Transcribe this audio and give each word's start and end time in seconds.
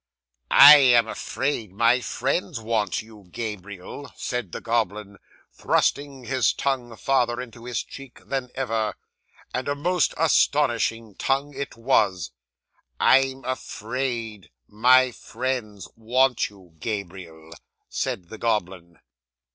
'"I 0.49 0.77
am 0.77 1.07
afraid 1.07 1.71
my 1.71 1.99
friends 1.99 2.59
want 2.59 3.03
you, 3.03 3.27
Gabriel," 3.31 4.11
said 4.17 4.51
the 4.51 4.59
goblin, 4.59 5.19
thrusting 5.53 6.23
his 6.23 6.53
tongue 6.53 6.95
farther 6.97 7.39
into 7.39 7.65
his 7.65 7.83
cheek 7.83 8.19
than 8.25 8.49
ever 8.55 8.95
and 9.53 9.67
a 9.67 9.75
most 9.75 10.15
astonishing 10.17 11.13
tongue 11.13 11.53
it 11.53 11.77
was 11.77 12.31
"I'm 12.99 13.45
afraid 13.45 14.49
my 14.67 15.11
friends 15.11 15.87
want 15.95 16.49
you, 16.49 16.75
Gabriel," 16.79 17.51
said 17.87 18.29
the 18.29 18.39
goblin. 18.39 18.97